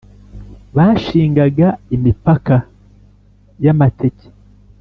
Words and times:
bashingaga 0.75 1.67
imipaka 1.95 2.55
y’amateke. 3.63 4.27